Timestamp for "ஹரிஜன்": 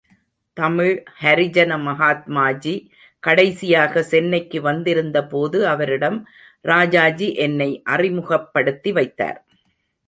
1.21-1.73